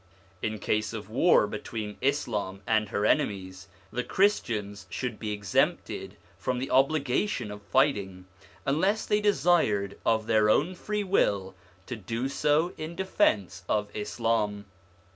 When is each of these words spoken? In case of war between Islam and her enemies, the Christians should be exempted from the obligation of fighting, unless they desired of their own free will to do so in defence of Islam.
In 0.41 0.57
case 0.57 0.93
of 0.93 1.11
war 1.11 1.45
between 1.45 1.99
Islam 2.01 2.63
and 2.65 2.89
her 2.89 3.05
enemies, 3.05 3.67
the 3.93 4.03
Christians 4.03 4.87
should 4.89 5.19
be 5.19 5.31
exempted 5.31 6.17
from 6.39 6.57
the 6.57 6.71
obligation 6.71 7.51
of 7.51 7.61
fighting, 7.61 8.25
unless 8.65 9.05
they 9.05 9.21
desired 9.21 9.99
of 10.03 10.25
their 10.25 10.49
own 10.49 10.73
free 10.73 11.03
will 11.03 11.53
to 11.85 11.95
do 11.95 12.29
so 12.29 12.73
in 12.79 12.95
defence 12.95 13.63
of 13.69 13.95
Islam. 13.95 14.65